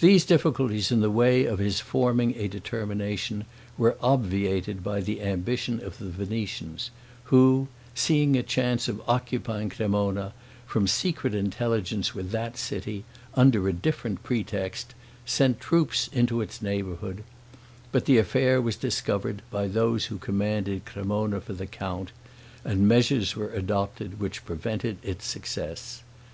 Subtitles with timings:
[0.00, 3.46] These difficulties in the way of his forming a determination,
[3.78, 6.90] were obviated by the ambition of the Venetians,
[7.32, 10.34] who, seeing a chance of occupying Cremona,
[10.66, 13.04] from secret intelligence with that city,
[13.36, 14.92] under a different pretext,
[15.24, 17.24] sent troops into its neighborhood;
[17.90, 22.12] but the affair was discovered by those who commanded Cremona for the count,
[22.66, 26.02] and measures were adopted which prevented its success.